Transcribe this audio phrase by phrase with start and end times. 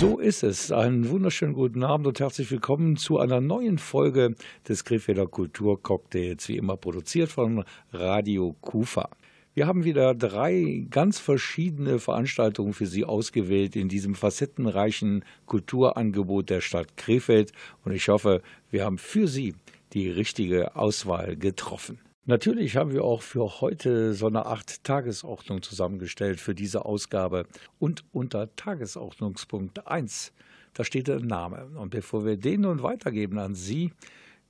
[0.00, 0.72] So ist es.
[0.72, 4.34] Einen wunderschönen guten Abend und herzlich willkommen zu einer neuen Folge
[4.66, 9.10] des Krefelder Kulturcocktails, wie immer produziert von Radio Kufa.
[9.52, 16.62] Wir haben wieder drei ganz verschiedene Veranstaltungen für Sie ausgewählt in diesem facettenreichen Kulturangebot der
[16.62, 17.52] Stadt Krefeld
[17.84, 18.40] und ich hoffe,
[18.70, 19.54] wir haben für Sie
[19.92, 21.98] die richtige Auswahl getroffen.
[22.30, 27.44] Natürlich haben wir auch für heute so eine Art Tagesordnung zusammengestellt für diese Ausgabe.
[27.80, 30.32] Und unter Tagesordnungspunkt 1,
[30.72, 31.72] da steht der Name.
[31.74, 33.90] Und bevor wir den nun weitergeben an Sie,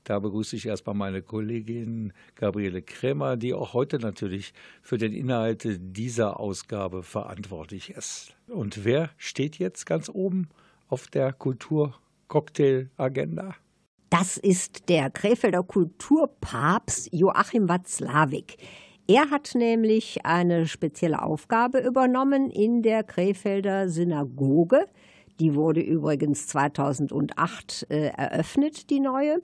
[0.04, 5.66] da begrüße ich erstmal meine Kollegin Gabriele Krämer, die auch heute natürlich für den Inhalt
[5.80, 8.34] dieser Ausgabe verantwortlich ist.
[8.46, 10.50] Und wer steht jetzt ganz oben
[10.88, 13.54] auf der Kulturcocktail-Agenda?
[14.10, 18.56] Das ist der Krefelder Kulturpapst Joachim Watzlawick.
[19.06, 24.86] Er hat nämlich eine spezielle Aufgabe übernommen in der Krefelder Synagoge.
[25.38, 29.42] Die wurde übrigens 2008 äh, eröffnet, die neue.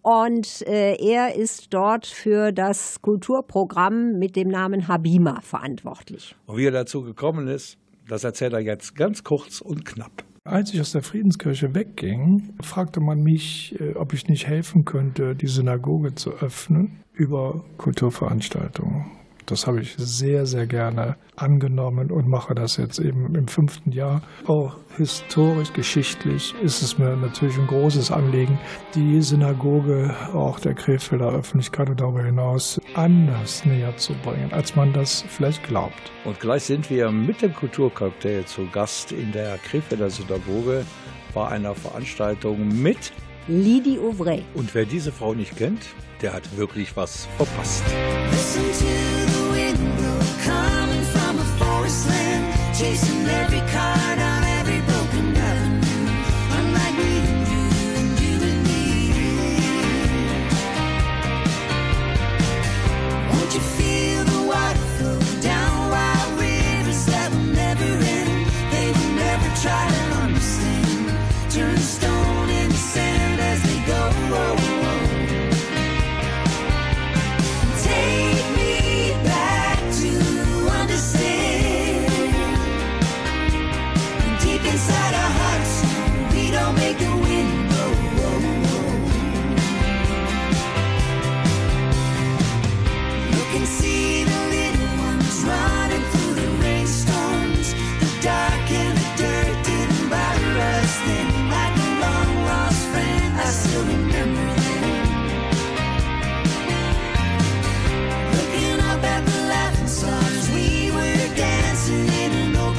[0.00, 6.34] Und äh, er ist dort für das Kulturprogramm mit dem Namen Habima verantwortlich.
[6.46, 7.76] Und wie er dazu gekommen ist,
[8.08, 10.25] das erzählt er jetzt ganz kurz und knapp.
[10.46, 15.34] Als ich aus der Friedenskirche wegging, fragte man mich, äh, ob ich nicht helfen könnte,
[15.34, 19.06] die Synagoge zu öffnen über Kulturveranstaltungen.
[19.46, 24.20] Das habe ich sehr, sehr gerne angenommen und mache das jetzt eben im fünften Jahr.
[24.46, 28.58] Auch historisch, geschichtlich ist es mir natürlich ein großes Anliegen,
[28.96, 34.92] die Synagoge auch der Krefelder Öffentlichkeit und darüber hinaus anders näher zu bringen, als man
[34.92, 36.10] das vielleicht glaubt.
[36.24, 40.84] Und gleich sind wir mit dem Kulturcocktail zu Gast in der Krefelder Synagoge
[41.32, 43.12] bei einer Veranstaltung mit
[43.46, 44.42] Lidi Ouvray.
[44.54, 45.82] Und wer diese Frau nicht kennt,
[46.20, 47.84] der hat wirklich was verpasst.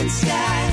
[0.09, 0.66] skies.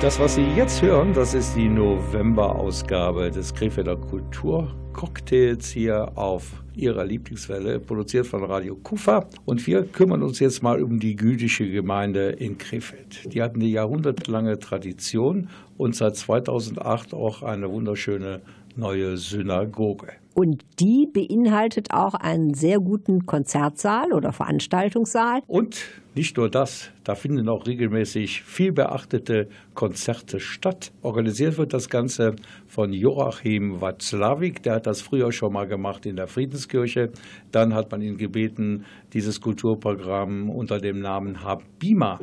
[0.00, 7.04] Das, was Sie jetzt hören, das ist die November-Ausgabe des Krefelder Kulturcocktails hier auf Ihrer
[7.04, 9.28] Lieblingswelle, produziert von Radio Kufa.
[9.44, 13.34] Und wir kümmern uns jetzt mal um die jüdische Gemeinde in Krefeld.
[13.34, 18.40] Die hat eine jahrhundertelange Tradition und seit 2008 auch eine wunderschöne
[18.76, 20.12] neue Synagoge.
[20.38, 25.40] Und die beinhaltet auch einen sehr guten Konzertsaal oder Veranstaltungssaal.
[25.48, 25.80] Und
[26.14, 30.92] nicht nur das, da finden auch regelmäßig viel beachtete Konzerte statt.
[31.02, 32.36] Organisiert wird das Ganze
[32.68, 37.10] von Joachim Watzlawick, der hat das früher schon mal gemacht in der Friedenskirche.
[37.50, 42.20] Dann hat man ihn gebeten, dieses Kulturprogramm unter dem Namen Habima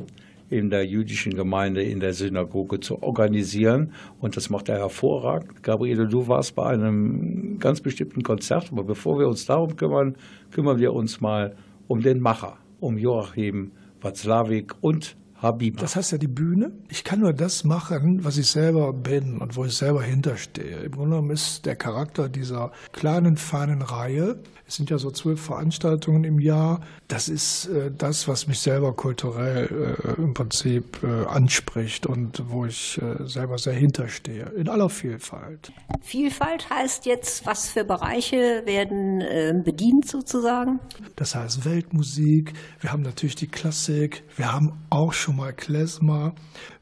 [0.49, 3.91] in der jüdischen Gemeinde in der Synagoge zu organisieren.
[4.19, 5.63] Und das macht er hervorragend.
[5.63, 10.15] Gabriele, du warst bei einem ganz bestimmten Konzert, aber bevor wir uns darum kümmern,
[10.51, 11.55] kümmern wir uns mal
[11.87, 13.71] um den Macher, um Joachim
[14.01, 15.77] Watzlawick und Habib.
[15.77, 16.71] Das heißt ja die Bühne.
[16.89, 20.77] Ich kann nur das machen, was ich selber bin und wo ich selber hinterstehe.
[20.77, 25.41] Im Grunde genommen ist der Charakter dieser kleinen, feinen Reihe, es sind ja so zwölf
[25.41, 31.25] Veranstaltungen im Jahr, das ist äh, das, was mich selber kulturell äh, im Prinzip äh,
[31.25, 35.71] anspricht und wo ich äh, selber sehr hinterstehe, in aller Vielfalt.
[36.01, 40.79] Vielfalt heißt jetzt, was für Bereiche werden äh, bedient sozusagen?
[41.15, 46.33] Das heißt Weltmusik, wir haben natürlich die Klassik, wir haben auch schon mal Klezmer.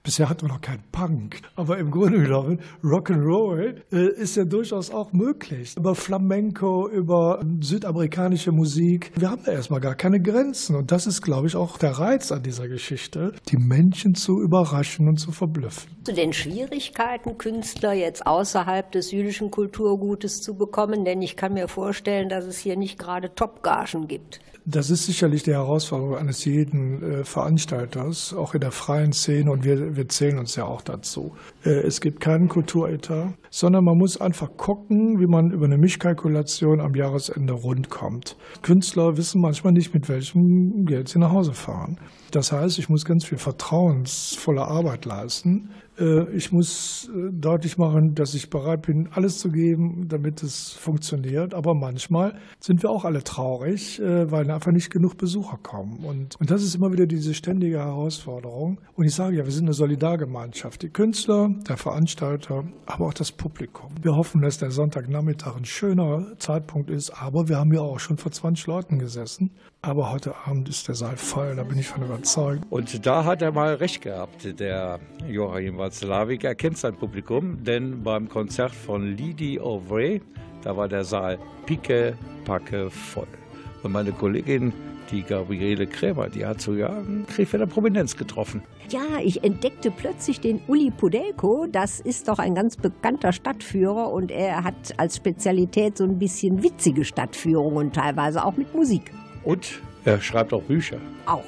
[0.04, 4.92] Bisher hatten wir noch keinen Punk, aber im Grunde genommen Rock'n'Roll äh, ist ja durchaus
[4.92, 5.78] auch möglich.
[5.78, 9.12] Über Flamenco, über südamerikanische Musik.
[9.16, 12.34] Wir haben da erstmal gar keine Grenzen und das ist, glaube ich, auch der Reiz
[12.34, 15.90] an dieser Geschichte, die Menschen zu überraschen und zu verblüffen.
[16.04, 21.70] Zu den Schwierigkeiten, Künstler jetzt außerhalb des jüdischen Kulturgutes zu bekommen, denn ich kann mir
[21.70, 24.42] vorstellen, dass es hier nicht gerade Topgagen gibt.
[24.66, 29.66] Das ist sicherlich die Herausforderung eines jeden äh, Veranstalters, auch in der freien Szene und
[29.66, 31.34] wir, wir zählen uns ja auch dazu.
[31.66, 36.80] Äh, es gibt keinen Kulturetat, sondern man muss einfach gucken, wie man über eine Mischkalkulation
[36.80, 38.38] am Jahresende rund kommt.
[38.62, 42.00] Künstler wissen manchmal nicht, mit welchem Geld sie nach Hause fahren.
[42.32, 45.72] Das heißt, ich muss ganz viel vertrauensvolle Arbeit leisten.
[46.00, 50.74] Äh, Ich muss äh, deutlich machen, dass ich bereit bin, alles zu geben, damit es
[50.74, 51.54] funktioniert.
[51.54, 56.04] Aber manchmal sind wir auch alle traurig, äh, weil einfach nicht genug Besucher kommen.
[56.06, 58.80] Und, und das ist immer wieder diese ständige Herausforderung.
[58.96, 60.82] Und ich sage ja, wir sind eine Solidargemeinschaft.
[60.82, 63.92] Die Künstler, der Veranstalter, aber auch das Publikum.
[64.02, 67.12] Wir hoffen, dass der Sonntagnachmittag ein schöner Zeitpunkt ist.
[67.12, 69.52] Aber wir haben ja auch schon vor 20 Leuten gesessen.
[69.86, 72.64] Aber heute Abend ist der Saal voll, da bin ich von überzeugt.
[72.70, 76.46] Und da hat er mal recht gehabt, der Joachim Watzlawick.
[76.46, 80.22] Er kennt sein Publikum, denn beim Konzert von Lydie O'Vray,
[80.62, 83.28] da war der Saal picke, packe voll.
[83.84, 84.72] Und meine Kollegin,
[85.12, 88.64] die Gabriele Krämer, die hat sogar einen Krefelder Prominenz getroffen.
[88.88, 91.68] Ja, ich entdeckte plötzlich den Uli Pudelko.
[91.70, 96.64] Das ist doch ein ganz bekannter Stadtführer und er hat als Spezialität so ein bisschen
[96.64, 99.12] witzige Stadtführungen, teilweise auch mit Musik.
[99.44, 100.98] Und er schreibt auch Bücher.
[101.26, 101.44] Auch.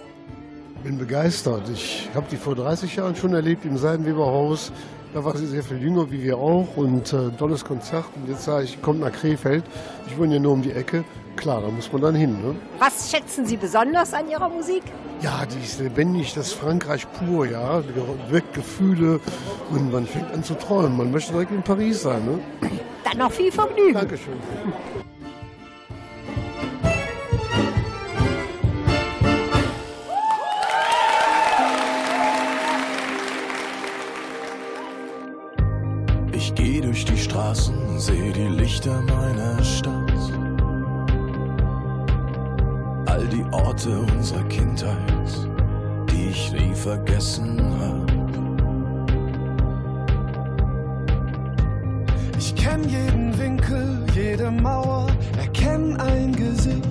[0.83, 1.63] bin begeistert.
[1.73, 4.71] Ich habe die vor 30 Jahren schon erlebt im Seidenweberhaus.
[5.13, 8.05] Da war sie sehr viel jünger wie wir auch und äh, tolles Konzert.
[8.15, 9.63] Und jetzt sage ich, kommt nach Krefeld.
[10.07, 11.05] Ich wohne ja nur um die Ecke.
[11.37, 12.31] Klar, da muss man dann hin.
[12.41, 12.55] Ne?
[12.79, 14.83] Was schätzen Sie besonders an Ihrer Musik?
[15.21, 17.81] Ja, die ist lebendig, das Frankreich pur, ja.
[17.81, 19.19] Die Weckt Gefühle
[19.71, 20.97] und man fängt an zu träumen.
[20.97, 22.23] Man möchte direkt in Paris sein.
[22.25, 22.39] Ne?
[23.03, 23.93] Dann noch viel Vergnügen.
[23.93, 24.33] Dankeschön.
[38.05, 40.13] Sehe die Lichter meiner Stadt.
[43.07, 45.49] All die Orte unserer Kindheit,
[46.11, 48.11] die ich nie vergessen hab.
[52.37, 55.07] Ich kenn jeden Winkel, jede Mauer,
[55.39, 56.87] erkenn ein Gesicht.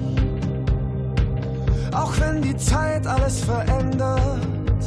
[1.93, 4.81] Auch wenn die Zeit alles verändert,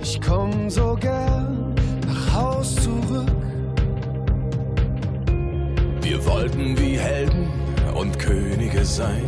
[0.00, 1.74] ich komm so gern
[2.06, 3.43] nach Haus zurück.
[6.04, 7.48] Wir wollten wie Helden
[7.94, 9.24] und Könige sein.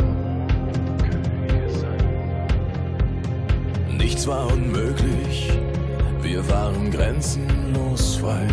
[3.97, 5.51] Nichts war unmöglich,
[6.21, 8.47] wir waren grenzenlos frei.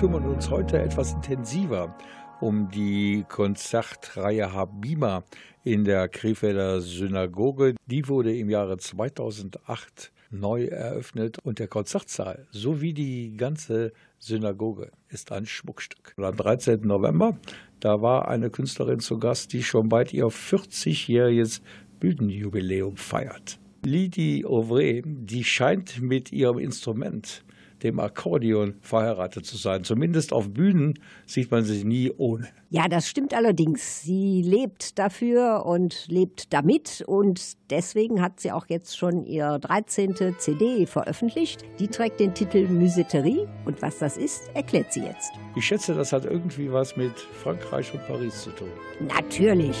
[0.00, 1.94] Kümmern uns heute etwas intensiver
[2.40, 5.24] um die Konzertreihe Habima
[5.62, 7.74] in der Krefelder Synagoge.
[7.84, 15.32] Die wurde im Jahre 2008 neu eröffnet und der Konzertsaal sowie die ganze Synagoge ist
[15.32, 16.14] ein Schmuckstück.
[16.16, 16.80] Am 13.
[16.80, 17.38] November,
[17.80, 21.60] da war eine Künstlerin zu Gast, die schon bald ihr 40-jähriges
[21.98, 23.58] Bühnenjubiläum feiert.
[23.84, 27.44] Lydie Auvray, die scheint mit ihrem Instrument,
[27.82, 29.84] dem Akkordeon, verheiratet zu sein.
[29.84, 30.94] Zumindest auf Bühnen
[31.26, 32.48] sieht man sie nie ohne.
[32.70, 34.02] Ja, das stimmt allerdings.
[34.02, 40.14] Sie lebt dafür und lebt damit und deswegen hat sie auch jetzt schon ihr 13.
[40.38, 41.64] CD veröffentlicht.
[41.78, 45.32] Die trägt den Titel Musetterie und was das ist, erklärt sie jetzt.
[45.56, 48.68] Ich schätze, das hat irgendwie was mit Frankreich und Paris zu tun.
[49.00, 49.76] Natürlich.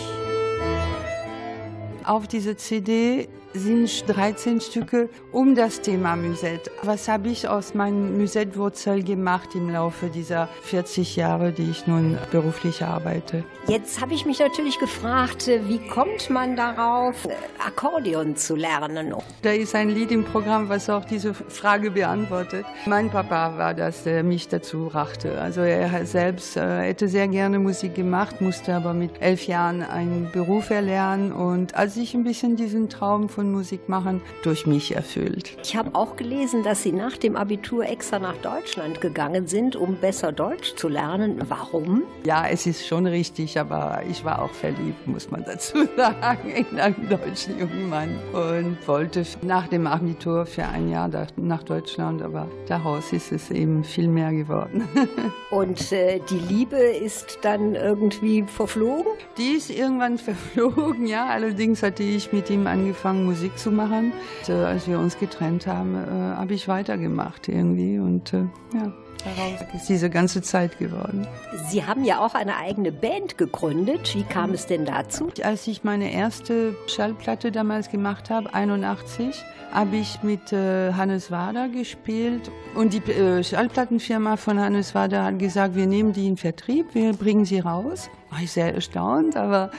[2.04, 6.70] Auf dieser CD sind 13 Stücke um das Thema Musette.
[6.82, 12.18] Was habe ich aus meinen Musette-Wurzeln gemacht im Laufe dieser 40 Jahre, die ich nun
[12.30, 13.44] beruflich arbeite?
[13.66, 19.14] Jetzt habe ich mich natürlich gefragt, äh, wie kommt man darauf, äh, Akkordeon zu lernen?
[19.42, 22.64] Da ist ein Lied im Programm, was auch diese Frage beantwortet.
[22.86, 25.40] Mein Papa war das, der mich dazu brachte.
[25.40, 30.30] Also er selbst äh, hätte sehr gerne Musik gemacht, musste aber mit elf Jahren einen
[30.32, 35.56] Beruf erlernen und als ich ein bisschen diesen Traum von Musik machen durch mich erfüllt.
[35.62, 39.96] Ich habe auch gelesen, dass Sie nach dem Abitur extra nach Deutschland gegangen sind, um
[39.96, 41.40] besser Deutsch zu lernen.
[41.48, 42.02] Warum?
[42.24, 46.80] Ja, es ist schon richtig, aber ich war auch verliebt, muss man dazu sagen, in
[46.80, 52.48] einen deutschen jungen Mann und wollte nach dem Abitur für ein Jahr nach Deutschland, aber
[52.66, 54.88] daraus ist es eben viel mehr geworden.
[55.50, 59.12] Und äh, die Liebe ist dann irgendwie verflogen?
[59.36, 61.26] Die ist irgendwann verflogen, ja.
[61.26, 64.12] Allerdings hatte ich mit ihm angefangen, Musik zu machen.
[64.40, 68.38] Und, äh, als wir uns getrennt haben, äh, habe ich weitergemacht irgendwie und äh,
[68.74, 68.92] ja,
[69.24, 71.28] daraus ist diese ganze Zeit geworden.
[71.68, 74.14] Sie haben ja auch eine eigene Band gegründet.
[74.16, 75.30] Wie kam es denn dazu?
[75.44, 81.68] Als ich meine erste Schallplatte damals gemacht habe, 81, habe ich mit äh, Hannes Wader
[81.68, 86.94] gespielt und die äh, Schallplattenfirma von Hannes Wader hat gesagt, wir nehmen die in Vertrieb,
[86.94, 88.10] wir bringen sie raus.
[88.30, 89.70] War ich sehr erstaunt, aber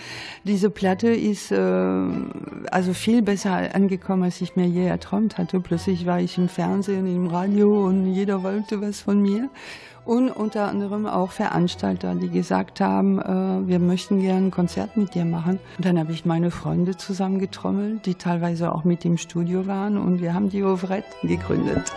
[0.43, 2.08] diese Platte ist äh,
[2.70, 5.62] also viel besser angekommen, als ich mir je erträumt hatte.
[5.62, 9.50] Plötzlich war ich im Fernsehen, im Radio und jeder wollte was von mir.
[10.03, 15.13] Und unter anderem auch Veranstalter, die gesagt haben, äh, wir möchten gerne ein Konzert mit
[15.13, 15.60] dir machen.
[15.77, 20.22] Und dann habe ich meine Freunde zusammengetrommelt, die teilweise auch mit im Studio waren und
[20.22, 21.93] wir haben die Ouvrette gegründet.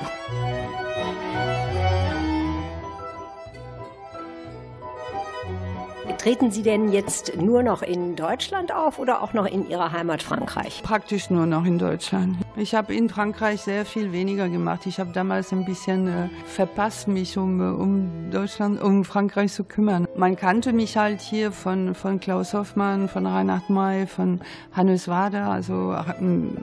[6.24, 10.22] Treten Sie denn jetzt nur noch in Deutschland auf oder auch noch in Ihrer Heimat
[10.22, 10.82] Frankreich?
[10.82, 12.38] Praktisch nur noch in Deutschland.
[12.56, 14.86] Ich habe in Frankreich sehr viel weniger gemacht.
[14.86, 19.64] Ich habe damals ein bisschen äh, verpasst, mich um, äh, um Deutschland, um Frankreich zu
[19.64, 20.08] kümmern.
[20.16, 24.40] Man kannte mich halt hier von, von Klaus Hoffmann, von Reinhard May, von
[24.72, 26.14] Hannes Wader, also äh,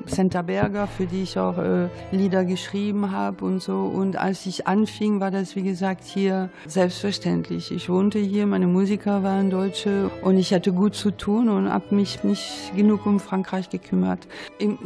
[0.08, 3.82] Senta Berger, für die ich auch äh, Lieder geschrieben habe und so.
[3.82, 7.72] Und als ich anfing, war das, wie gesagt, hier selbstverständlich.
[7.72, 11.94] Ich wohnte hier, meine Musiker waren Deutsche und ich hatte gut zu tun und habe
[11.94, 14.28] mich nicht genug um Frankreich gekümmert.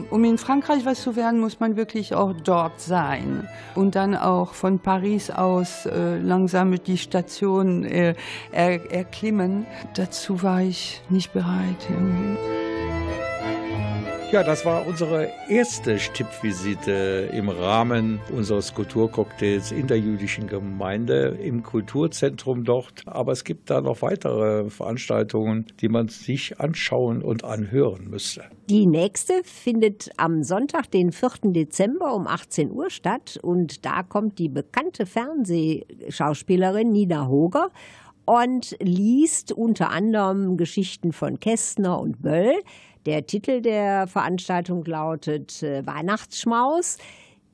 [0.09, 4.53] Um in Frankreich was zu werden, muss man wirklich auch dort sein und dann auch
[4.53, 8.15] von Paris aus äh, langsam die Station äh,
[8.51, 9.65] er, erklimmen.
[9.95, 11.87] Dazu war ich nicht bereit.
[11.89, 13.04] Irgendwie.
[14.31, 21.63] Ja, das war unsere erste Stippvisite im Rahmen unseres Kulturcocktails in der jüdischen Gemeinde im
[21.63, 23.03] Kulturzentrum dort.
[23.05, 28.43] Aber es gibt da noch weitere Veranstaltungen, die man sich anschauen und anhören müsste.
[28.69, 31.53] Die nächste findet am Sonntag, den 4.
[31.53, 33.39] Dezember um 18 Uhr statt.
[33.41, 37.69] Und da kommt die bekannte Fernsehschauspielerin Nina Hoger
[38.25, 42.55] und liest unter anderem Geschichten von Kästner und Böll.
[43.05, 46.97] Der Titel der Veranstaltung lautet äh, Weihnachtsschmaus,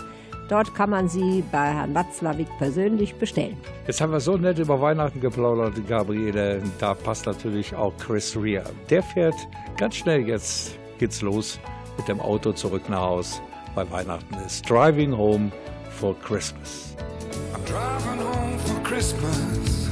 [0.50, 3.56] Dort kann man sie bei Herrn Watzlawick persönlich bestellen.
[3.86, 6.62] Jetzt haben wir so nett über Weihnachten geplaudert, Gabriele.
[6.78, 8.64] Da passt natürlich auch Chris Rea.
[8.90, 9.36] Der fährt
[9.78, 11.58] ganz schnell jetzt geht's los
[11.96, 13.40] mit dem Auto zurück nach Haus,
[13.74, 14.68] weil Weihnachten ist.
[14.68, 15.50] Driving home
[15.88, 16.94] for Christmas.
[17.54, 19.88] I'm driving home for Christmas.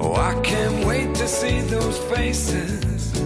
[0.00, 3.16] Oh, I can't wait to see those faces.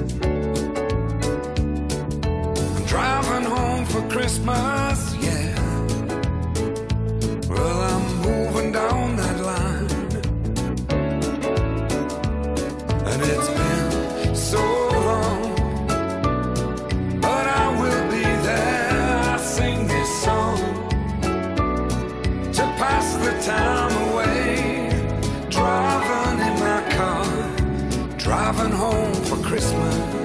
[2.76, 5.54] I'm driving home for Christmas, yeah.
[7.48, 9.90] Well, I'm moving down that line.
[13.10, 14.89] And it's been so
[23.42, 24.90] time away.
[25.48, 30.19] Driving in my car, driving home for Christmas.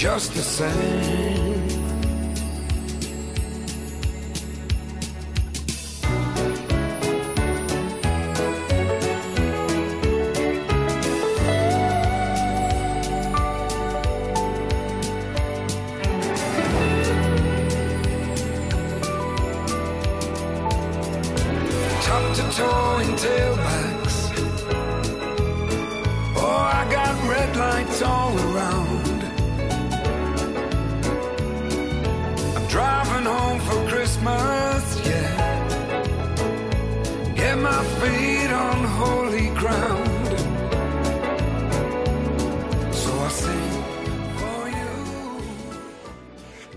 [0.00, 1.79] Just the same.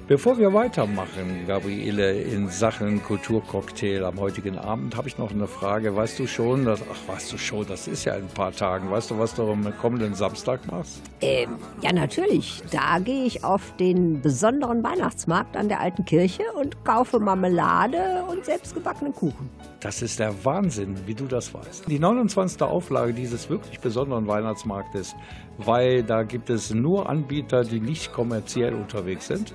[0.05, 5.95] Bevor wir weitermachen, Gabriele, in Sachen Kulturcocktail am heutigen Abend, habe ich noch eine Frage.
[5.95, 8.91] Weißt du schon, dass, ach, weißt du schon, das ist ja in ein paar Tagen.
[8.91, 11.01] Weißt du, was du am kommenden Samstag machst?
[11.21, 12.61] Ähm, ja, natürlich.
[12.69, 18.43] Da gehe ich auf den besonderen Weihnachtsmarkt an der alten Kirche und kaufe Marmelade und
[18.43, 19.49] selbstgebackenen Kuchen.
[19.79, 21.87] Das ist der Wahnsinn, wie du das weißt.
[21.87, 22.61] Die 29.
[22.61, 25.15] Auflage dieses wirklich besonderen Weihnachtsmarktes,
[25.59, 29.53] weil da gibt es nur Anbieter, die nicht kommerziell unterwegs sind.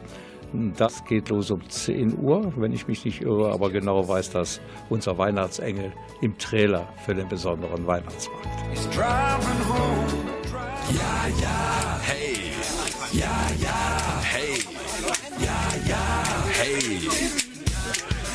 [0.53, 4.61] Das geht los um 10 Uhr, wenn ich mich nicht irre, aber genau weiß das
[4.89, 8.47] unser Weihnachtsengel im Trailer für den besonderen Weihnachtsmarkt.
[8.73, 10.09] He's driving home.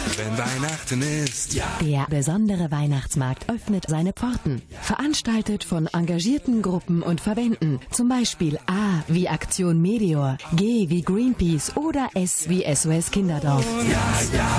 [0.06, 4.62] Wenn Weihnachten ist, Der besondere Weihnachtsmarkt öffnet seine Pforten.
[4.82, 7.80] Veranstaltet von engagierten Gruppen und Verbänden.
[7.90, 13.66] Zum Beispiel A wie Aktion Meteor, G wie Greenpeace oder S wie SOS Kinderdorf.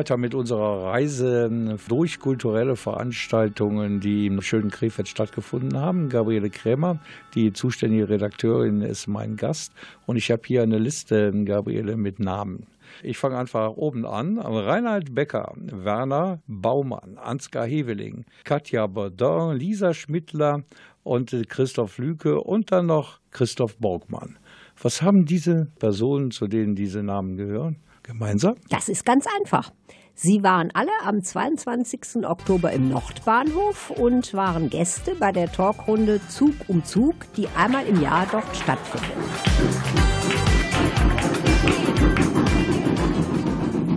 [0.03, 6.09] weiter mit unserer Reise durch kulturelle Veranstaltungen, die im schönen Krefeld stattgefunden haben.
[6.09, 6.99] Gabriele Krämer,
[7.37, 9.73] die zuständige Redakteurin, ist mein Gast.
[10.05, 12.67] Und ich habe hier eine Liste, Gabriele, mit Namen.
[13.05, 14.39] Ich fange einfach oben an.
[14.39, 20.65] Reinhard Becker, Werner Baumann, Ansgar Heveling, Katja Baudin, Lisa Schmittler
[21.05, 24.37] und Christoph Lüke und dann noch Christoph Borgmann.
[24.83, 28.55] Was haben diese Personen, zu denen diese Namen gehören, gemeinsam?
[28.71, 29.71] Das ist ganz einfach.
[30.15, 32.27] Sie waren alle am 22.
[32.27, 38.01] Oktober im Nordbahnhof und waren Gäste bei der Talkrunde Zug um Zug, die einmal im
[38.01, 39.11] Jahr dort stattfindet.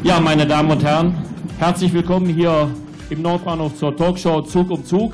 [0.04, 1.16] Ja, meine Damen und Herren,
[1.58, 2.72] herzlich willkommen hier
[3.10, 5.14] im Nordbahnhof zur Talkshow Zug um Zug.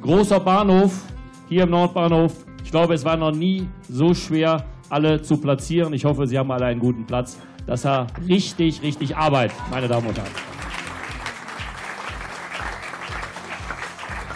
[0.00, 1.02] Großer Bahnhof
[1.48, 2.32] hier im Nordbahnhof.
[2.64, 5.92] Ich glaube, es war noch nie so schwer, alle zu platzieren.
[5.92, 7.38] Ich hoffe, Sie haben alle einen guten Platz.
[7.66, 10.30] Das war richtig, richtig Arbeit, meine Damen und Herren.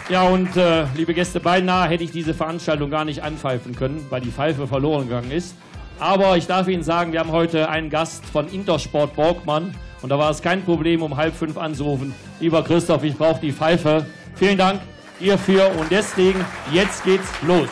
[0.09, 4.21] Ja, und äh, liebe Gäste, beinahe hätte ich diese Veranstaltung gar nicht anpfeifen können, weil
[4.21, 5.55] die Pfeife verloren gegangen ist.
[5.99, 9.75] Aber ich darf Ihnen sagen, wir haben heute einen Gast von Intersport Borgmann.
[10.01, 12.15] Und da war es kein Problem, um halb fünf anzurufen.
[12.39, 14.05] Lieber Christoph, ich brauche die Pfeife.
[14.35, 14.81] Vielen Dank
[15.19, 15.69] hierfür.
[15.77, 17.67] Und deswegen, jetzt geht's los.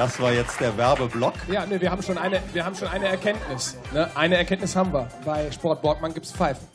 [0.00, 1.34] Das, war jetzt der Werbeblock.
[1.52, 3.76] Ja, nee, wir haben schon eine, wir haben schon eine Erkenntnis.
[3.92, 4.08] Ne?
[4.14, 5.06] Eine Erkenntnis haben wir.
[5.26, 6.66] Bei Sport Borgmann gibt es Pfeifen.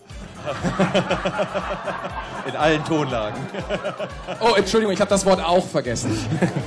[2.47, 3.41] In allen Tonlagen.
[4.39, 6.15] Oh, Entschuldigung, ich habe das Wort auch vergessen.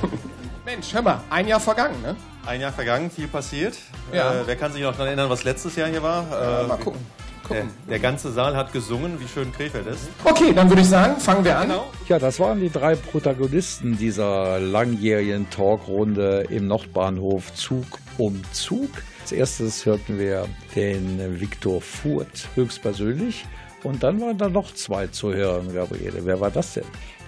[0.65, 2.17] Mensch, hör mal, ein Jahr vergangen, ne?
[2.45, 3.77] Ein Jahr vergangen, viel passiert.
[4.11, 4.41] Ja.
[4.41, 6.63] Äh, wer kann sich noch daran erinnern, was letztes Jahr hier war?
[6.63, 6.99] Äh, mal gucken.
[7.49, 10.09] Der, der ganze Saal hat gesungen, wie schön Krefeld ist.
[10.23, 11.71] Okay, dann würde ich sagen, fangen wir an.
[12.07, 17.85] Ja, das waren die drei Protagonisten dieser langjährigen Talkrunde im Nordbahnhof Zug
[18.17, 18.89] um Zug.
[19.21, 23.45] Als erstes hörten wir den Viktor Furt höchstpersönlich.
[23.83, 26.25] Und dann waren da noch zwei zu hören, Gabriele.
[26.25, 26.85] Wer war das denn?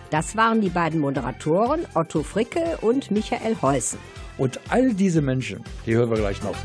[0.09, 3.99] Das waren die beiden Moderatoren Otto Fricke und Michael Heusen.
[4.37, 6.55] Und all diese Menschen, die hören wir gleich noch.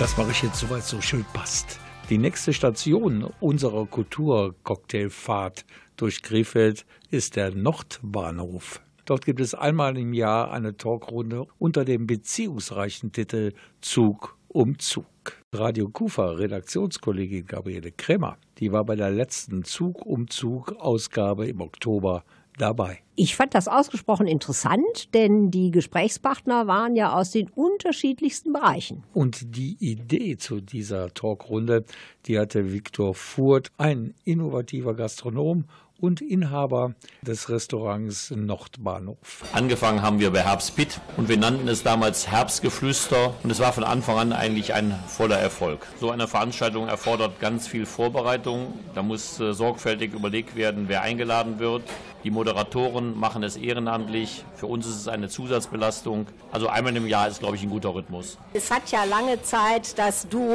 [0.00, 1.78] Das mache ich jetzt soweit so schön passt.
[2.08, 5.66] Die nächste Station unserer Kulturcocktailfahrt
[5.98, 8.80] durch Krefeld ist der Nordbahnhof.
[9.04, 15.04] Dort gibt es einmal im Jahr eine Talkrunde unter dem beziehungsreichen Titel Zug um Zug.
[15.52, 21.60] Radio Kufa Redaktionskollegin Gabriele Krämer, die war bei der letzten Zug um Zug Ausgabe im
[21.60, 22.24] Oktober
[22.58, 22.98] dabei.
[23.16, 29.04] Ich fand das ausgesprochen interessant, denn die Gesprächspartner waren ja aus den unterschiedlichsten Bereichen.
[29.12, 31.84] Und die Idee zu dieser Talkrunde,
[32.26, 35.64] die hatte Viktor Furt, ein innovativer Gastronom
[36.00, 39.44] und Inhaber des Restaurants Nordbahnhof.
[39.52, 43.84] Angefangen haben wir bei Herbstpit und wir nannten es damals Herbstgeflüster und es war von
[43.84, 45.86] Anfang an eigentlich ein voller Erfolg.
[46.00, 48.74] So eine Veranstaltung erfordert ganz viel Vorbereitung.
[48.94, 51.82] Da muss äh, sorgfältig überlegt werden, wer eingeladen wird.
[52.22, 54.44] Die Moderatoren machen es ehrenamtlich.
[54.54, 56.26] Für uns ist es eine Zusatzbelastung.
[56.52, 58.36] Also einmal im Jahr ist, glaube ich, ein guter Rhythmus.
[58.52, 60.54] Es hat ja lange Zeit das Duo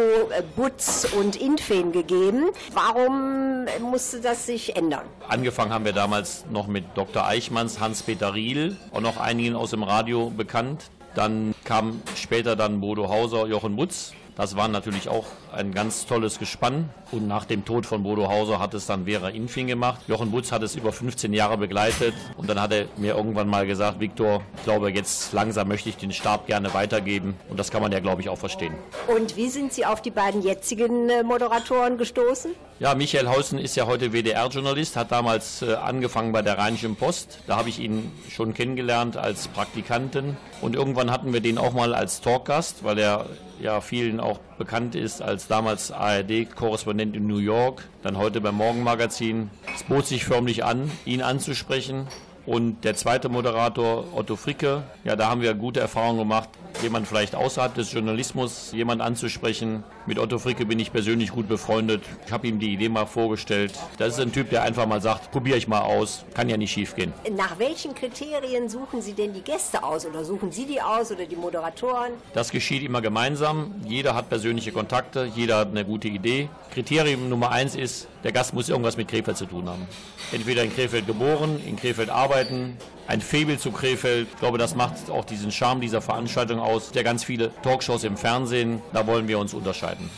[0.55, 2.51] Butz und Infeen gegeben.
[2.73, 5.05] Warum musste das sich ändern?
[5.35, 7.27] Angefangen haben wir damals noch mit Dr.
[7.27, 10.89] Eichmanns, Hans-Peter Riel, auch noch einigen aus dem Radio bekannt.
[11.13, 14.13] Dann kam später dann Bodo Hauser, Jochen Mutz.
[14.35, 16.89] Das war natürlich auch ein ganz tolles Gespann.
[17.11, 20.01] Und nach dem Tod von Bodo Hauser hat es dann Vera Infing gemacht.
[20.07, 22.13] Jochen Mutz hat es über 15 Jahre begleitet.
[22.35, 25.95] Und dann hat er mir irgendwann mal gesagt, Viktor, ich glaube, jetzt langsam möchte ich
[25.95, 27.35] den Stab gerne weitergeben.
[27.49, 28.73] Und das kann man ja, glaube ich, auch verstehen.
[29.07, 32.51] Und wie sind Sie auf die beiden jetzigen äh, Moderatoren gestoßen?
[32.79, 37.39] Ja, Michael Hausen ist ja heute WDR-Journalist, hat damals äh, angefangen bei der Rheinischen Post.
[37.47, 40.35] Da habe ich ihn schon kennengelernt als Praktikanten.
[40.59, 43.27] Und irgendwann hatten wir den auch mal als Talkgast, weil er
[43.59, 49.49] ja vielen auch bekannt ist als damals ARD-Korrespondent in New York, dann heute beim Morgenmagazin.
[49.75, 52.07] Es bot sich förmlich an, ihn anzusprechen.
[52.45, 56.49] Und der zweite Moderator, Otto Fricke, ja, da haben wir gute Erfahrungen gemacht.
[56.85, 59.83] Jemand vielleicht außerhalb des Journalismus, jemand anzusprechen.
[60.05, 62.03] Mit Otto Fricke bin ich persönlich gut befreundet.
[62.27, 63.73] Ich habe ihm die Idee mal vorgestellt.
[63.97, 66.71] Das ist ein Typ, der einfach mal sagt, probiere ich mal aus, kann ja nicht
[66.71, 67.11] schief gehen.
[67.35, 70.05] Nach welchen Kriterien suchen Sie denn die Gäste aus?
[70.05, 72.13] Oder suchen Sie die aus oder die Moderatoren?
[72.33, 73.73] Das geschieht immer gemeinsam.
[73.87, 76.49] Jeder hat persönliche Kontakte, jeder hat eine gute Idee.
[76.71, 79.87] Kriterium Nummer eins ist, der Gast muss irgendwas mit Krefeld zu tun haben.
[80.31, 82.75] Entweder in Krefeld geboren, in Krefeld arbeiten,
[83.07, 84.27] ein Faible zu Krefeld.
[84.33, 86.91] Ich glaube, das macht auch diesen Charme dieser Veranstaltung aus.
[86.91, 90.09] Der ganz viele Talkshows im Fernsehen, da wollen wir uns unterscheiden.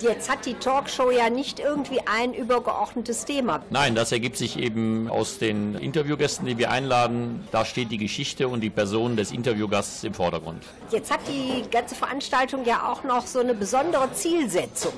[0.00, 3.62] Jetzt hat die Talkshow ja nicht irgendwie ein übergeordnetes Thema.
[3.68, 7.46] Nein, das ergibt sich eben aus den Interviewgästen, die wir einladen.
[7.50, 10.62] Da steht die Geschichte und die Person des Interviewgasts im Vordergrund.
[10.90, 14.92] Jetzt hat die ganze Veranstaltung ja auch noch so eine besondere Zielsetzung.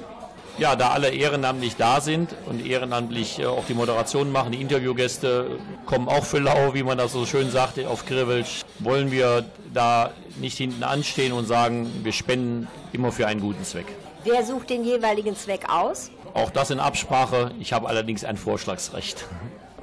[0.58, 5.58] Ja, da alle ehrenamtlich da sind und ehrenamtlich äh, auch die Moderation machen, die Interviewgäste
[5.86, 10.10] kommen auch für lau, wie man das so schön sagt, auf Krivelsch, wollen wir da
[10.40, 13.86] nicht hinten anstehen und sagen, wir spenden immer für einen guten Zweck.
[14.24, 16.10] Wer sucht den jeweiligen Zweck aus?
[16.34, 17.52] Auch das in Absprache.
[17.58, 19.24] Ich habe allerdings ein Vorschlagsrecht.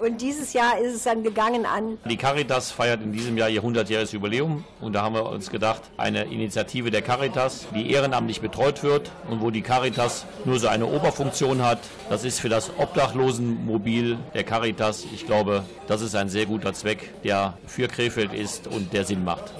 [0.01, 1.97] Und dieses Jahr ist es dann gegangen an.
[2.05, 5.81] Die Caritas feiert in diesem Jahr ihr 100-jähriges Jubiläum und da haben wir uns gedacht,
[5.97, 10.85] eine Initiative der Caritas, die ehrenamtlich betreut wird und wo die Caritas nur so eine
[10.85, 11.79] Oberfunktion hat.
[12.09, 15.05] Das ist für das Obdachlosenmobil der Caritas.
[15.13, 19.25] Ich glaube, das ist ein sehr guter Zweck, der für Krefeld ist und der Sinn
[19.25, 19.53] macht.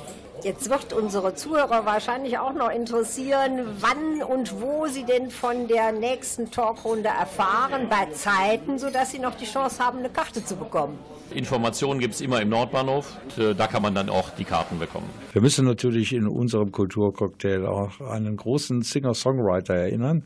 [0.43, 5.91] Jetzt wird unsere Zuhörer wahrscheinlich auch noch interessieren, wann und wo sie denn von der
[5.91, 10.97] nächsten Talkrunde erfahren, bei Zeiten, sodass sie noch die Chance haben, eine Karte zu bekommen.
[11.31, 13.17] Informationen gibt es immer im Nordbahnhof.
[13.35, 15.09] Da kann man dann auch die Karten bekommen.
[15.33, 20.23] Wir müssen natürlich in unserem Kulturcocktail auch einen großen Singer-Songwriter erinnern,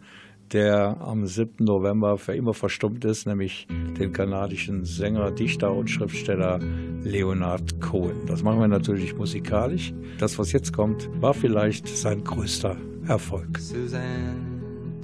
[0.52, 1.64] der am 7.
[1.66, 3.68] November für immer verstummt ist, nämlich
[4.00, 6.60] den kanadischen Sänger, Dichter und Schriftsteller
[7.04, 8.26] Leonard Cohen.
[8.28, 9.94] Das machen wir natürlich musikalisch.
[10.20, 12.78] Das, was jetzt kommt, war vielleicht sein größter
[13.08, 13.58] Erfolg.
[13.60, 14.54] Suzanne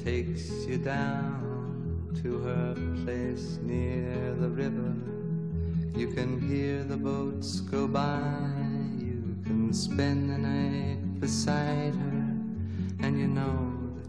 [0.03, 4.95] takes you down to her place near the river.
[5.95, 8.19] You can hear the boats go by.
[8.99, 12.35] You can spend the night beside her.
[13.01, 13.78] And you know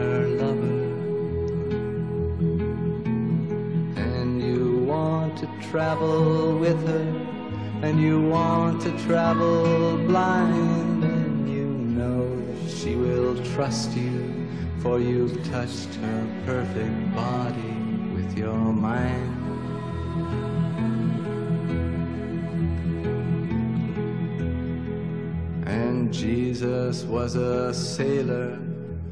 [0.00, 0.78] her lover.
[4.06, 7.06] And you want to travel with her,
[7.86, 11.66] and you want to travel blind, and you
[11.98, 14.48] know that she will trust you,
[14.82, 17.76] for you've touched her perfect body
[18.14, 19.36] with your mind.
[25.66, 28.58] And Jesus was a sailor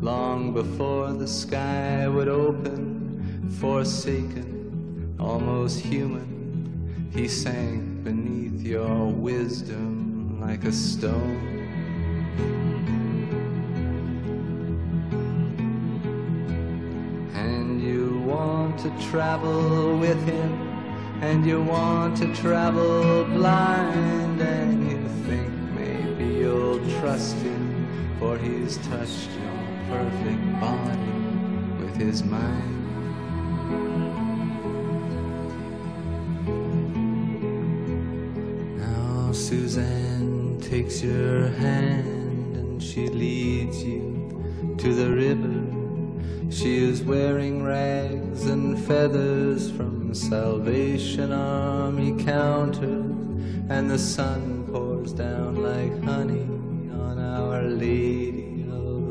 [0.00, 7.10] long before the sky would open, forsaken, almost human.
[7.12, 11.56] He sank beneath your wisdom like a stone.
[17.34, 20.52] And you want to travel with him,
[21.22, 28.76] and you want to travel blind, and you think maybe you'll trust him, for he's
[28.88, 29.30] touched
[29.88, 31.12] perfect body
[31.80, 32.74] with his mind.
[38.78, 45.64] Now Suzanne takes your hand and she leads you to the river.
[46.50, 53.14] She is wearing rags and feathers from Salvation Army counters,
[53.70, 56.57] and the sun pours down like honey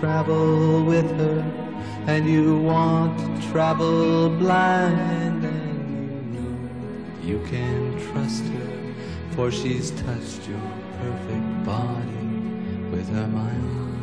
[0.00, 1.44] Travel with her,
[2.06, 6.58] and you want to travel blind, and you know
[7.22, 8.94] you can trust her,
[9.34, 10.60] for she's touched your
[11.00, 12.26] perfect body
[12.90, 13.98] with her mind.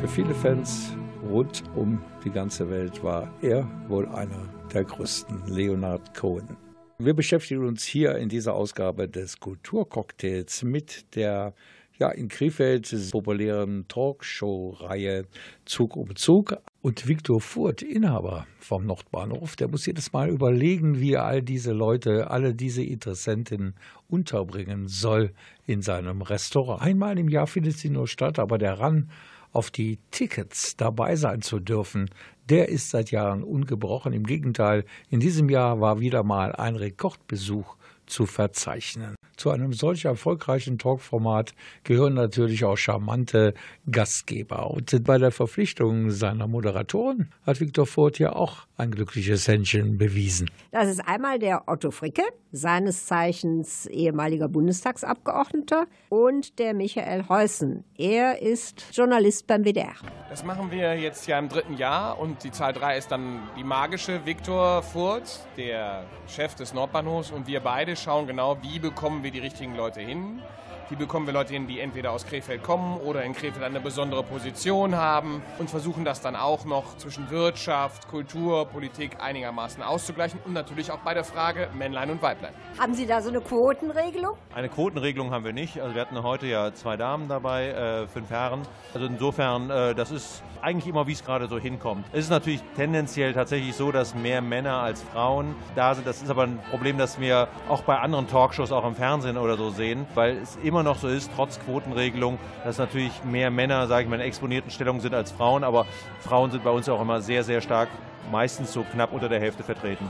[0.00, 0.92] Für viele Fans
[1.30, 6.56] rund um die ganze Welt war er wohl einer der größten, Leonard Cohen.
[6.98, 11.54] Wir beschäftigen uns hier in dieser Ausgabe des Kulturcocktails mit der
[12.00, 15.26] ja, in Krefeld populären Talkshow-Reihe
[15.66, 16.56] Zug um Zug.
[16.82, 21.72] Und Viktor Furt, Inhaber vom Nordbahnhof, der muss jedes Mal überlegen, wie er all diese
[21.72, 23.74] Leute, alle diese Interessenten
[24.08, 25.32] unterbringen soll
[25.66, 26.80] in seinem Restaurant.
[26.80, 29.10] Einmal im Jahr findet sie nur statt, aber der Ran
[29.52, 32.08] auf die Tickets dabei sein zu dürfen,
[32.48, 34.14] der ist seit Jahren ungebrochen.
[34.14, 37.76] Im Gegenteil, in diesem Jahr war wieder mal ein Rekordbesuch
[38.10, 39.14] zu verzeichnen.
[39.36, 41.52] Zu einem solch erfolgreichen Talkformat
[41.82, 43.54] gehören natürlich auch charmante
[43.90, 44.70] Gastgeber.
[44.70, 50.50] Und bei der Verpflichtung seiner Moderatoren hat Viktor Furt ja auch ein glückliches Händchen bewiesen.
[50.72, 57.84] Das ist einmal der Otto Fricke, seines Zeichens ehemaliger Bundestagsabgeordneter, und der Michael Heusen.
[57.96, 59.94] Er ist Journalist beim WDR.
[60.28, 63.64] Das machen wir jetzt ja im dritten Jahr und die Zahl 3 ist dann die
[63.64, 69.30] magische Viktor Furz, der Chef des Nordbahnhofs und wir beide schauen genau, wie bekommen wir
[69.30, 70.42] die richtigen Leute hin.
[70.90, 74.24] Wie bekommen wir Leute hin, die entweder aus Krefeld kommen oder in Krefeld eine besondere
[74.24, 80.52] Position haben und versuchen das dann auch noch zwischen Wirtschaft, Kultur, Politik einigermaßen auszugleichen und
[80.52, 82.52] natürlich auch bei der Frage Männlein und Weiblein.
[82.76, 84.36] Haben Sie da so eine Quotenregelung?
[84.52, 85.80] Eine Quotenregelung haben wir nicht.
[85.80, 88.62] Also wir hatten heute ja zwei Damen dabei, äh, fünf Herren.
[88.92, 92.04] Also insofern, äh, das ist eigentlich immer, wie es gerade so hinkommt.
[92.12, 96.06] Es ist natürlich tendenziell tatsächlich so, dass mehr Männer als Frauen da sind.
[96.06, 99.56] Das ist aber ein Problem, das wir auch bei anderen Talkshows, auch im Fernsehen oder
[99.56, 104.04] so sehen, weil es immer noch so ist, trotz Quotenregelung, dass natürlich mehr Männer, sage
[104.04, 105.64] ich mal, in exponierten Stellungen sind als Frauen.
[105.64, 105.86] Aber
[106.20, 107.88] Frauen sind bei uns auch immer sehr, sehr stark,
[108.30, 110.08] meistens so knapp unter der Hälfte vertreten.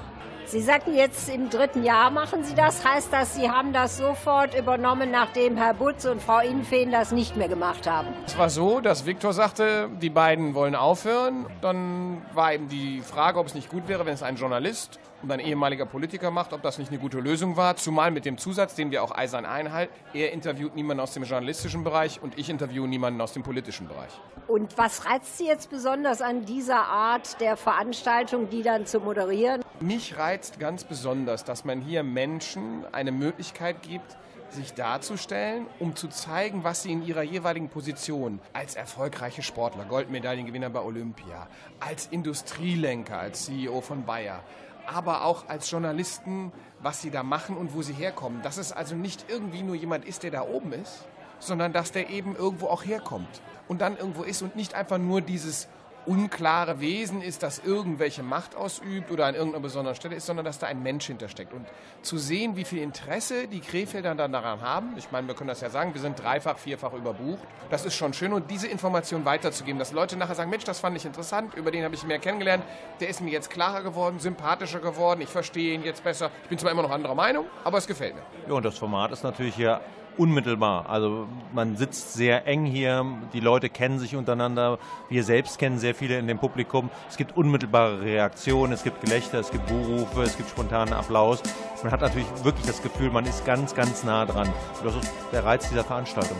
[0.50, 2.84] Sie sagten jetzt im dritten Jahr machen Sie das.
[2.84, 7.36] Heißt das, Sie haben das sofort übernommen, nachdem Herr Butz und Frau Innfeen das nicht
[7.36, 8.08] mehr gemacht haben?
[8.26, 11.46] Es war so, dass Viktor sagte, die beiden wollen aufhören.
[11.60, 15.30] Dann war eben die Frage, ob es nicht gut wäre, wenn es ein Journalist und
[15.30, 17.76] ein ehemaliger Politiker macht, ob das nicht eine gute Lösung war.
[17.76, 19.92] Zumal mit dem Zusatz, den wir auch eisern einhalten.
[20.14, 24.10] Er interviewt niemanden aus dem journalistischen Bereich und ich interviewe niemanden aus dem politischen Bereich.
[24.46, 29.62] Und was reizt Sie jetzt besonders an dieser Art der Veranstaltung, die dann zu moderieren?
[29.80, 34.16] Mich reizt ganz besonders, dass man hier Menschen eine Möglichkeit gibt,
[34.52, 40.70] sich darzustellen, um zu zeigen, was sie in ihrer jeweiligen Position als erfolgreiche Sportler, Goldmedaillengewinner
[40.70, 41.46] bei Olympia,
[41.78, 44.42] als Industrielenker, als CEO von Bayer,
[44.90, 48.42] aber auch als Journalisten, was sie da machen und wo sie herkommen.
[48.42, 51.06] Dass es also nicht irgendwie nur jemand ist, der da oben ist,
[51.38, 55.20] sondern dass der eben irgendwo auch herkommt und dann irgendwo ist und nicht einfach nur
[55.20, 55.68] dieses
[56.10, 60.58] unklare Wesen ist, das irgendwelche Macht ausübt oder an irgendeiner besonderen Stelle ist, sondern dass
[60.58, 61.52] da ein Mensch hintersteckt.
[61.52, 61.64] Und
[62.02, 65.60] zu sehen, wie viel Interesse die Krefelder dann daran haben, ich meine, wir können das
[65.60, 68.32] ja sagen, wir sind dreifach, vierfach überbucht, das ist schon schön.
[68.32, 71.84] Und diese Information weiterzugeben, dass Leute nachher sagen, Mensch, das fand ich interessant, über den
[71.84, 72.64] habe ich mehr kennengelernt,
[72.98, 76.32] der ist mir jetzt klarer geworden, sympathischer geworden, ich verstehe ihn jetzt besser.
[76.42, 78.22] Ich bin zwar immer noch anderer Meinung, aber es gefällt mir.
[78.48, 79.80] Ja, und das Format ist natürlich hier
[80.20, 80.90] unmittelbar.
[80.90, 85.94] Also man sitzt sehr eng hier, die Leute kennen sich untereinander, wir selbst kennen sehr
[85.94, 86.90] viele in dem Publikum.
[87.08, 91.42] Es gibt unmittelbare Reaktionen, es gibt Gelächter, es gibt Buhrufe, es gibt spontanen Applaus.
[91.82, 94.46] Man hat natürlich wirklich das Gefühl, man ist ganz, ganz nah dran.
[94.46, 96.36] Und das ist der Reiz dieser Veranstaltung.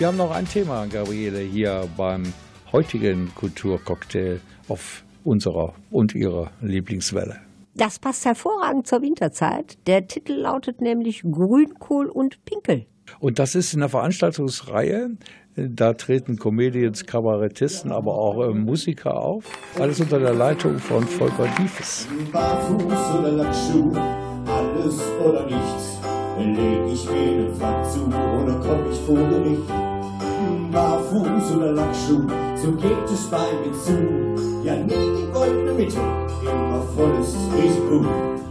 [0.00, 2.22] Wir haben noch ein Thema, Gabriele, hier beim
[2.72, 7.36] heutigen Kulturcocktail auf unserer und ihrer Lieblingswelle.
[7.74, 9.76] Das passt hervorragend zur Winterzeit.
[9.86, 12.86] Der Titel lautet nämlich Grünkohl und Pinkel.
[13.18, 15.18] Und das ist in der Veranstaltungsreihe.
[15.54, 19.44] Da treten Comedians, Kabarettisten, aber auch äh, Musiker auf.
[19.78, 22.08] Alles unter der Leitung von Volker Diefes.
[22.32, 23.92] Barfuß oder Lackschuh,
[24.46, 25.98] alles oder nichts.
[26.38, 29.89] Leg ich mir ne Pfand zu oder komm ich vor
[30.50, 30.72] Gericht?
[30.72, 32.22] Barfuß oder Lackschuh,
[32.56, 34.64] so geht es bei mir zu.
[34.64, 35.98] Ja, nie die goldene Mitte,
[36.42, 38.04] immer volles Risiko.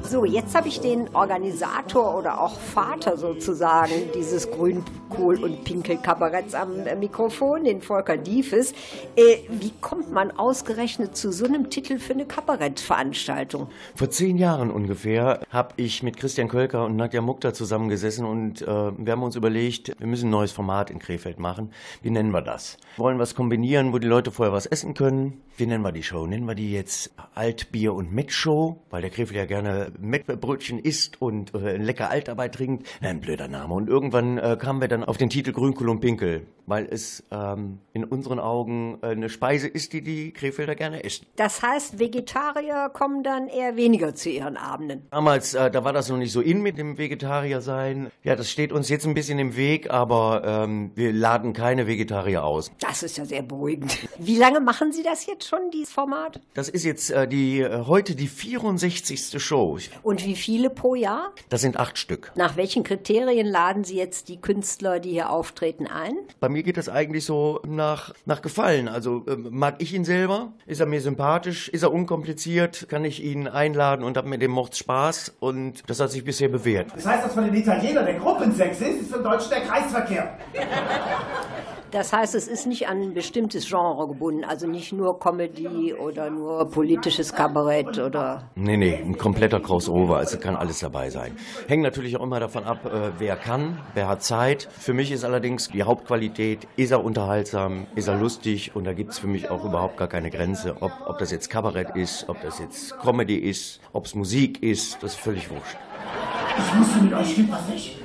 [0.09, 6.79] So, jetzt habe ich den Organisator oder auch Vater sozusagen dieses Grünkohl- und Pinkel-Kabaretts am
[6.87, 8.71] äh, Mikrofon, den Volker Diefes.
[9.15, 13.67] Äh, wie kommt man ausgerechnet zu so einem Titel für eine Kabarettveranstaltung?
[13.93, 18.65] Vor zehn Jahren ungefähr habe ich mit Christian Kölker und Nadja Mukta zusammengesessen und äh,
[18.65, 21.71] wir haben uns überlegt, wir müssen ein neues Format in Krefeld machen.
[22.01, 22.77] Wie nennen wir das?
[22.95, 25.43] Wir wollen was kombinieren, wo die Leute vorher was essen können.
[25.55, 26.25] Wie nennen wir die Show?
[26.25, 31.53] Nennen wir die jetzt Altbier und Met-Show, weil der Krefeld ja gerne Mettbrötchen isst und
[31.53, 32.87] äh, lecker Altarbeit trinkt.
[33.01, 33.73] Ein blöder Name.
[33.73, 37.79] Und irgendwann äh, kamen wir dann auf den Titel Grünkohl und Pinkel, weil es ähm,
[37.93, 41.25] in unseren Augen äh, eine Speise ist, die die Krefelder gerne essen.
[41.35, 45.07] Das heißt, Vegetarier kommen dann eher weniger zu ihren Abenden.
[45.11, 48.11] Damals, äh, da war das noch nicht so in mit dem Vegetarier sein.
[48.23, 52.43] Ja, das steht uns jetzt ein bisschen im Weg, aber ähm, wir laden keine Vegetarier
[52.43, 52.71] aus.
[52.79, 53.97] Das ist ja sehr beruhigend.
[54.19, 56.39] Wie lange machen Sie das jetzt schon, dieses Format?
[56.53, 59.41] Das ist jetzt äh, die äh, heute die 64.
[59.41, 59.77] Show.
[60.03, 61.31] Und wie viele pro Jahr?
[61.49, 62.31] Das sind acht Stück.
[62.35, 66.15] Nach welchen Kriterien laden Sie jetzt die Künstler, die hier auftreten, ein?
[66.39, 68.87] Bei mir geht das eigentlich so nach, nach Gefallen.
[68.87, 70.53] Also ähm, mag ich ihn selber?
[70.65, 71.69] Ist er mir sympathisch?
[71.69, 72.87] Ist er unkompliziert?
[72.89, 75.35] Kann ich ihn einladen und hab mit dem Mords Spaß?
[75.39, 76.91] Und das hat sich bisher bewährt.
[76.95, 80.37] Das heißt, dass von den Italienern der Gruppensex ist, ist für Deutschen der Kreisverkehr.
[81.91, 86.29] Das heißt, es ist nicht an ein bestimmtes Genre gebunden, also nicht nur Comedy oder
[86.29, 88.49] nur politisches Kabarett oder.
[88.55, 91.35] Nee, nee, ein kompletter Crossover, also kann alles dabei sein.
[91.67, 94.69] Hängt natürlich auch immer davon ab, äh, wer kann, wer hat Zeit.
[94.71, 99.17] Für mich ist allerdings die Hauptqualität, ist er unterhaltsam, ist er lustig und da gibt's
[99.17, 100.75] für mich auch überhaupt gar keine Grenze.
[100.81, 105.01] Ob, ob das jetzt Kabarett ist, ob das jetzt Comedy ist, ob es Musik ist,
[105.01, 105.77] das ist völlig wurscht.
[106.57, 107.97] Ich wusste, mit euch stimmt was nicht.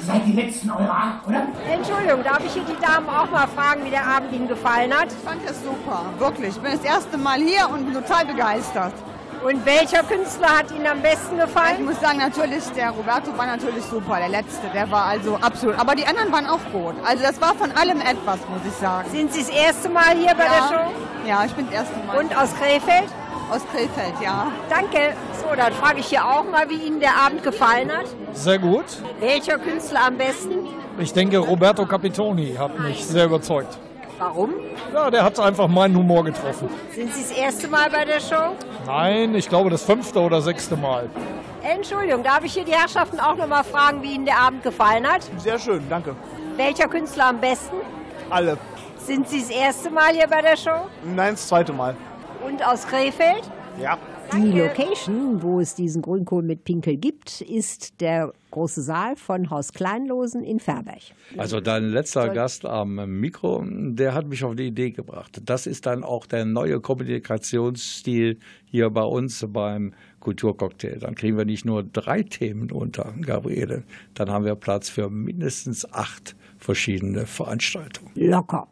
[0.00, 1.42] Ihr seid die Letzten eurer Art, oder?
[1.70, 5.08] Entschuldigung, darf ich hier die Damen auch mal fragen, wie der Abend Ihnen gefallen hat?
[5.12, 6.56] Ich fand das super, wirklich.
[6.56, 8.94] Ich bin das erste Mal hier und bin total begeistert.
[9.44, 11.76] Und welcher Künstler hat Ihnen am besten gefallen?
[11.80, 15.78] Ich muss sagen, natürlich, der Roberto war natürlich super, der letzte, der war also absolut.
[15.78, 16.94] Aber die anderen waren auch gut.
[17.04, 19.10] Also das war von allem etwas, muss ich sagen.
[19.10, 20.50] Sind Sie das erste Mal hier bei ja.
[20.50, 20.90] der Show?
[21.26, 22.20] Ja, ich bin das erste Mal.
[22.20, 23.10] Und aus Krefeld?
[23.50, 24.52] Aus Krefeld, ja.
[24.68, 25.14] Danke.
[25.42, 28.06] So, dann frage ich hier auch mal, wie Ihnen der Abend gefallen hat.
[28.32, 28.84] Sehr gut.
[29.18, 30.68] Welcher Künstler am besten?
[30.98, 33.76] Ich denke, Roberto Capitoni hat mich sehr überzeugt.
[34.18, 34.54] Warum?
[34.94, 36.68] Ja, der hat einfach meinen Humor getroffen.
[36.94, 38.54] Sind Sie das erste Mal bei der Show?
[38.86, 41.08] Nein, ich glaube das fünfte oder sechste Mal.
[41.62, 45.06] Entschuldigung, darf ich hier die Herrschaften auch noch mal fragen, wie Ihnen der Abend gefallen
[45.06, 45.22] hat?
[45.38, 46.14] Sehr schön, danke.
[46.56, 47.76] Welcher Künstler am besten?
[48.28, 48.58] Alle.
[48.98, 50.86] Sind Sie das erste Mal hier bei der Show?
[51.02, 51.96] Nein, das zweite Mal.
[52.46, 53.50] Und aus Krefeld?
[53.80, 53.98] Ja.
[54.32, 59.72] Die Location, wo es diesen Grünkohl mit Pinkel gibt, ist der große Saal von Haus
[59.72, 61.00] Kleinlosen in Verberg.
[61.36, 65.40] Also dein letzter Gast am Mikro, der hat mich auf die Idee gebracht.
[65.44, 71.00] Das ist dann auch der neue Kommunikationsstil hier bei uns beim Kulturcocktail.
[71.00, 73.82] Dann kriegen wir nicht nur drei Themen unter, Gabriele.
[74.14, 78.12] Dann haben wir Platz für mindestens acht verschiedene Veranstaltungen.
[78.14, 78.68] Locker.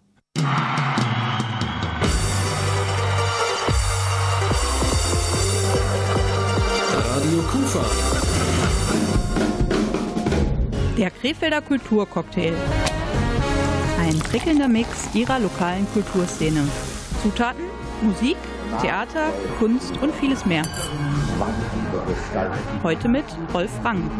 [7.48, 7.82] Kufa.
[10.98, 12.52] Der Krefelder Kulturcocktail.
[13.98, 16.68] Ein prickelnder Mix ihrer lokalen Kulturszene.
[17.22, 17.64] Zutaten,
[18.02, 18.36] Musik,
[18.82, 20.62] Theater, Kunst und vieles mehr.
[22.82, 23.24] Heute mit
[23.54, 24.10] Rolf Rang.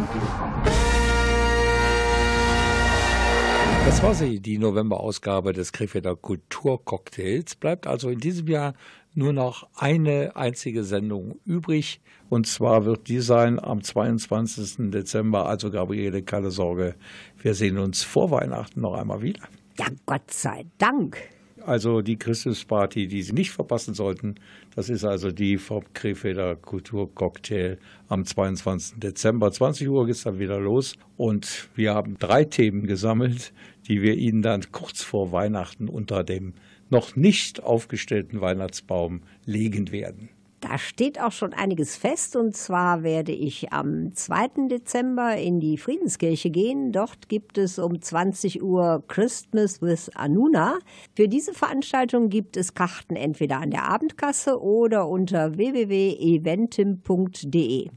[3.84, 7.56] Das war sie, die November-Ausgabe des Krefelder Kulturcocktails.
[7.56, 8.72] Bleibt also in diesem Jahr
[9.14, 12.00] nur noch eine einzige Sendung übrig.
[12.28, 14.90] Und zwar wird die sein am 22.
[14.90, 15.46] Dezember.
[15.46, 16.94] Also Gabriele, keine Sorge,
[17.40, 19.48] wir sehen uns vor Weihnachten noch einmal wieder.
[19.78, 21.16] Ja, Gott sei Dank.
[21.64, 24.36] Also die Christmas-Party, die Sie nicht verpassen sollten,
[24.74, 28.98] das ist also die vom Krefelder Kulturcocktail am 22.
[28.98, 29.52] Dezember.
[29.52, 33.52] 20 Uhr geht es dann wieder los und wir haben drei Themen gesammelt,
[33.86, 36.54] die wir Ihnen dann kurz vor Weihnachten unter dem
[36.90, 40.30] noch nicht aufgestellten Weihnachtsbaum legen werden.
[40.60, 44.66] Da steht auch schon einiges fest und zwar werde ich am 2.
[44.68, 46.90] Dezember in die Friedenskirche gehen.
[46.90, 50.80] Dort gibt es um 20 Uhr Christmas with Anuna.
[51.14, 57.90] Für diese Veranstaltung gibt es Karten entweder an der Abendkasse oder unter www.eventim.de.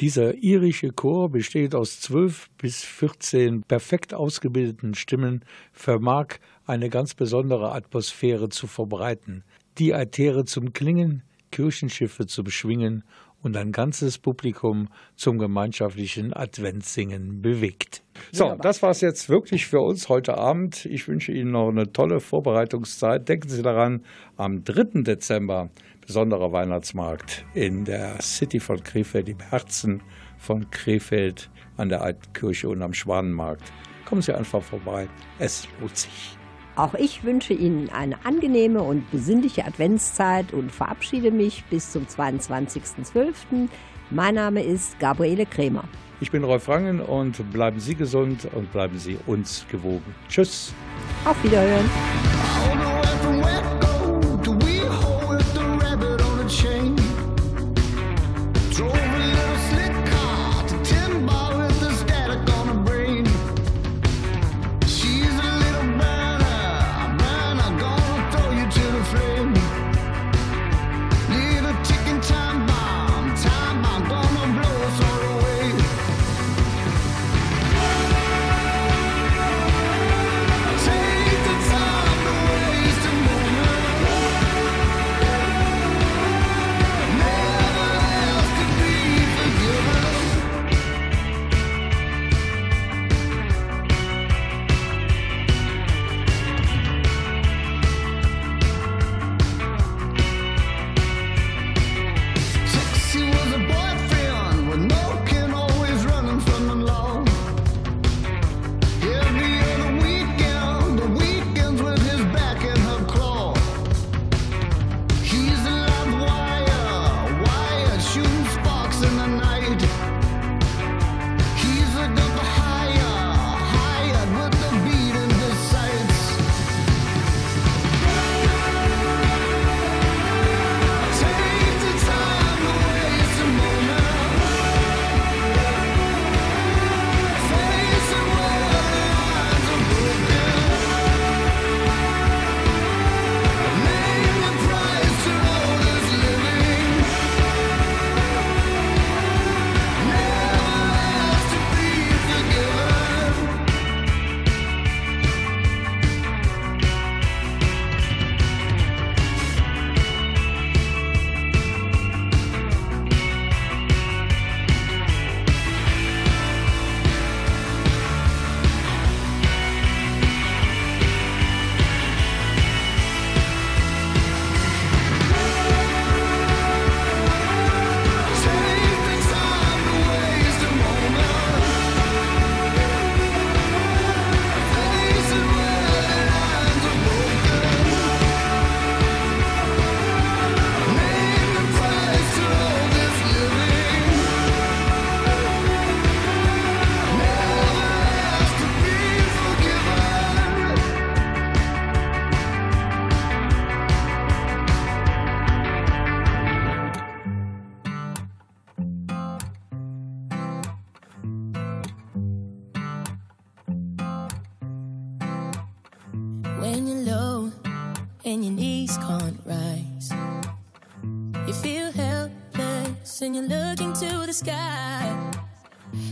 [0.00, 7.70] Dieser irische Chor besteht aus 12 bis 14 perfekt ausgebildeten Stimmen, vermag eine ganz besondere
[7.72, 9.44] Atmosphäre zu verbreiten,
[9.78, 11.22] die Äthere zum Klingen,
[11.54, 13.04] Kirchenschiffe zum Schwingen
[13.40, 18.02] und ein ganzes Publikum zum gemeinschaftlichen Adventssingen bewegt.
[18.32, 20.84] So, das war es jetzt wirklich für uns heute Abend.
[20.86, 23.28] Ich wünsche Ihnen noch eine tolle Vorbereitungszeit.
[23.28, 24.04] Denken Sie daran,
[24.36, 25.02] am 3.
[25.02, 25.70] Dezember
[26.04, 30.02] besonderer Weihnachtsmarkt in der City von Krefeld, im Herzen
[30.38, 33.72] von Krefeld an der Alten Kirche und am Schwanenmarkt.
[34.06, 35.08] Kommen Sie einfach vorbei.
[35.38, 36.36] Es lohnt sich.
[36.76, 43.68] Auch ich wünsche Ihnen eine angenehme und besinnliche Adventszeit und verabschiede mich bis zum 22.12.
[44.10, 45.84] Mein Name ist Gabriele Kremer.
[46.20, 50.14] Ich bin Rolf Rangen und bleiben Sie gesund und bleiben Sie uns gewogen.
[50.28, 50.72] Tschüss.
[51.24, 51.90] Auf Wiederhören.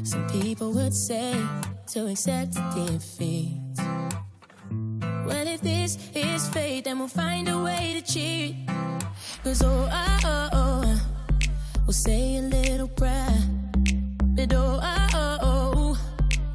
[0.05, 1.35] Some people would say
[1.89, 3.61] to accept defeat.
[5.27, 8.57] Well, if this is fate, then we'll find a way to cheat.
[9.45, 11.01] Cause oh, oh, oh, oh
[11.87, 13.39] we'll say a little prayer.
[14.35, 15.99] But oh, oh, oh, oh,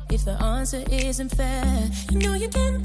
[0.10, 2.82] if the answer isn't fair, you know you can